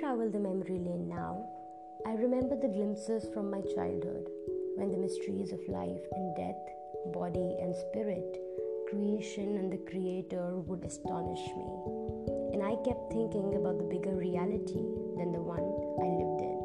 travel 0.00 0.30
the 0.30 0.40
memory 0.40 0.78
lane 0.78 1.08
now, 1.08 1.44
I 2.06 2.12
remember 2.12 2.56
the 2.56 2.72
glimpses 2.72 3.28
from 3.34 3.50
my 3.50 3.60
childhood 3.76 4.26
when 4.76 4.90
the 4.90 4.98
mysteries 4.98 5.52
of 5.52 5.60
life 5.68 6.00
and 6.12 6.34
death, 6.34 6.64
body 7.12 7.56
and 7.60 7.76
spirit, 7.76 8.40
creation 8.88 9.58
and 9.58 9.70
the 9.70 9.84
creator 9.90 10.56
would 10.64 10.82
astonish 10.84 11.44
me. 11.52 11.68
And 12.52 12.62
I 12.64 12.80
kept 12.82 13.12
thinking 13.12 13.54
about 13.60 13.76
the 13.78 13.84
bigger 13.92 14.16
reality 14.16 14.88
than 15.20 15.32
the 15.32 15.44
one 15.44 15.68
I 16.00 16.08
lived 16.16 16.40
in. 16.48 16.58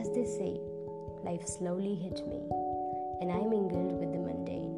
As 0.00 0.08
they 0.16 0.24
say, 0.24 0.58
life 1.22 1.46
slowly 1.46 1.94
hit 1.94 2.26
me, 2.26 2.40
and 3.20 3.30
I 3.30 3.44
mingled 3.44 4.00
with 4.00 4.12
the 4.12 4.18
mundane, 4.18 4.74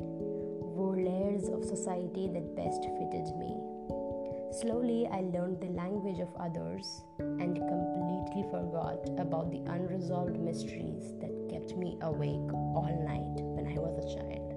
wore 0.75 0.99
layers 0.99 1.49
of 1.49 1.65
society 1.65 2.29
that 2.35 2.57
best 2.57 2.83
fitted 2.83 3.31
me. 3.39 3.72
Slowly, 4.61 5.09
I 5.11 5.23
learned 5.23 5.63
the 5.63 5.69
language 5.69 6.21
of 6.21 6.29
others 6.39 7.03
and 7.19 7.57
completely 7.57 8.45
forgot 8.51 9.01
about 9.19 9.51
the 9.51 9.65
unresolved 9.65 10.39
mysteries 10.39 11.15
that 11.23 11.49
kept 11.49 11.75
me 11.79 11.97
awake 12.03 12.53
all 12.53 12.93
night 13.07 13.41
when 13.41 13.67
I 13.67 13.81
was 13.81 13.97
a 13.97 14.09
child. 14.15 14.53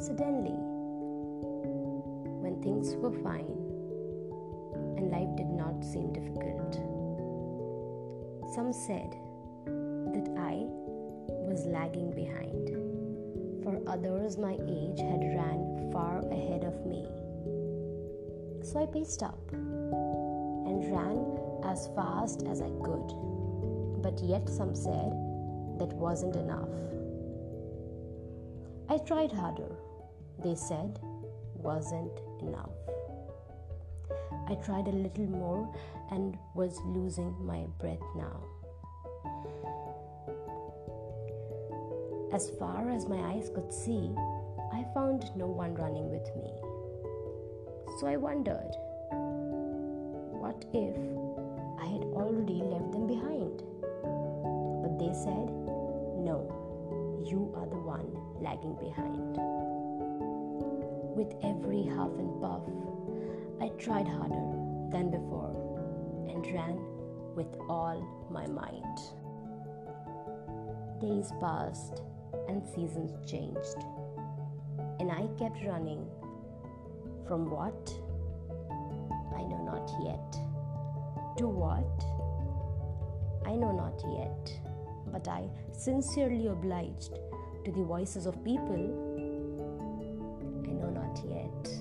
Suddenly, 0.00 0.54
when 2.46 2.62
things 2.62 2.94
were 2.94 3.10
fine 3.24 3.58
and 4.96 5.10
life 5.10 5.34
did 5.36 5.50
not 5.50 5.84
seem 5.84 6.12
difficult, 6.12 6.74
some 8.54 8.72
said 8.72 9.10
that 10.14 10.30
I 10.38 10.62
was 11.42 11.66
lagging 11.66 12.12
behind, 12.14 12.70
for 13.64 13.82
others 13.88 14.38
my 14.38 14.52
age 14.68 15.00
had 15.00 15.24
ran 15.34 15.90
far. 15.92 16.20
So 18.76 18.82
I 18.82 18.86
paced 18.92 19.22
up 19.22 19.52
and 19.52 20.92
ran 20.92 21.16
as 21.64 21.88
fast 21.96 22.42
as 22.46 22.60
I 22.60 22.68
could. 22.84 23.08
But 24.02 24.20
yet 24.22 24.50
some 24.50 24.74
said 24.74 25.12
that 25.78 25.94
wasn't 25.94 26.36
enough. 26.36 26.68
I 28.90 28.98
tried 28.98 29.32
harder. 29.32 29.74
They 30.44 30.54
said 30.54 31.00
wasn't 31.54 32.20
enough. 32.42 32.76
I 34.46 34.56
tried 34.56 34.88
a 34.88 34.90
little 34.90 35.24
more 35.24 35.74
and 36.10 36.36
was 36.54 36.78
losing 36.84 37.34
my 37.46 37.64
breath 37.80 38.06
now. 38.14 38.44
As 42.30 42.50
far 42.58 42.90
as 42.90 43.08
my 43.08 43.20
eyes 43.32 43.48
could 43.54 43.72
see, 43.72 44.14
I 44.70 44.84
found 44.92 45.34
no 45.34 45.46
one 45.46 45.74
running 45.76 46.10
with 46.10 46.28
me. 46.36 46.75
So 47.96 48.06
I 48.06 48.16
wondered, 48.18 48.76
what 50.36 50.66
if 50.74 50.96
I 51.80 51.86
had 51.86 52.04
already 52.12 52.60
left 52.60 52.92
them 52.92 53.06
behind? 53.06 53.62
But 54.82 54.98
they 54.98 55.14
said, 55.14 55.48
no, 56.20 56.44
you 57.24 57.54
are 57.56 57.64
the 57.64 57.80
one 57.80 58.12
lagging 58.38 58.76
behind. 58.76 59.38
With 61.16 61.32
every 61.42 61.86
huff 61.88 62.12
and 62.18 62.38
puff, 62.38 62.68
I 63.62 63.68
tried 63.82 64.08
harder 64.08 64.44
than 64.92 65.10
before 65.10 65.56
and 66.28 66.44
ran 66.52 66.76
with 67.34 67.48
all 67.66 68.04
my 68.30 68.46
might. 68.46 68.98
Days 71.00 71.32
passed 71.40 72.02
and 72.46 72.62
seasons 72.62 73.16
changed, 73.26 73.80
and 75.00 75.10
I 75.10 75.28
kept 75.38 75.64
running 75.64 76.06
from 77.26 77.50
what? 77.50 77.92
I 79.34 79.42
know 79.42 79.62
not 79.64 79.90
yet. 80.04 80.32
To 81.38 81.48
what? 81.48 82.04
I 83.46 83.54
know 83.56 83.72
not 83.72 84.00
yet. 84.18 84.52
But 85.12 85.28
I, 85.28 85.48
sincerely 85.72 86.46
obliged 86.48 87.18
to 87.64 87.72
the 87.72 87.82
voices 87.82 88.26
of 88.26 88.42
people, 88.44 88.74
I 90.66 90.72
know 90.72 90.90
not 90.90 91.20
yet. 91.28 91.75